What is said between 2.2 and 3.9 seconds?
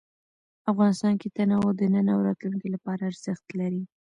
راتلونکي لپاره ارزښت لري.